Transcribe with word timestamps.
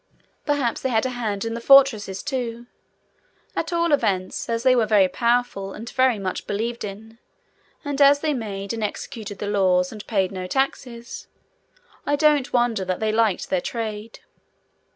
Perhaps 0.47 0.81
they 0.81 0.89
had 0.89 1.05
a 1.05 1.09
hand 1.11 1.45
in 1.45 1.53
the 1.53 1.61
fortresses 1.61 2.23
too; 2.23 2.65
at 3.55 3.71
all 3.71 3.91
events, 3.91 4.49
as 4.49 4.63
they 4.63 4.75
were 4.75 4.87
very 4.87 5.07
powerful, 5.07 5.73
and 5.73 5.87
very 5.91 6.17
much 6.17 6.47
believed 6.47 6.83
in, 6.83 7.19
and 7.85 8.01
as 8.01 8.21
they 8.21 8.33
made 8.33 8.73
and 8.73 8.83
executed 8.83 9.37
the 9.37 9.45
laws, 9.45 9.91
and 9.91 10.07
paid 10.07 10.31
no 10.31 10.47
taxes, 10.47 11.27
I 12.03 12.15
don't 12.15 12.51
wonder 12.51 12.83
that 12.83 12.99
they 12.99 13.11
liked 13.11 13.51
their 13.51 13.61
trade. 13.61 14.21